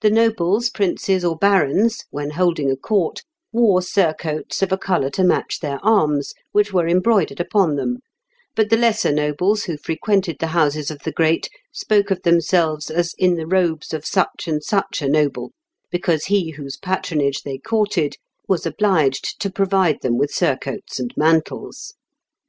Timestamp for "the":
0.00-0.10, 8.70-8.76, 10.38-10.46, 11.00-11.10, 13.34-13.48